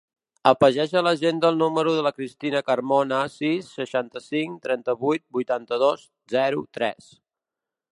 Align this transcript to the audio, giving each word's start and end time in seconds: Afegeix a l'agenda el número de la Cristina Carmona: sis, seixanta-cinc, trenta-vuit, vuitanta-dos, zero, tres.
Afegeix 0.51 0.93
a 0.95 1.03
l'agenda 1.07 1.51
el 1.53 1.59
número 1.63 1.93
de 1.97 2.05
la 2.07 2.13
Cristina 2.15 2.63
Carmona: 2.71 3.21
sis, 3.35 3.71
seixanta-cinc, 3.81 4.59
trenta-vuit, 4.67 5.27
vuitanta-dos, 5.39 6.11
zero, 6.39 6.69
tres. 6.81 7.17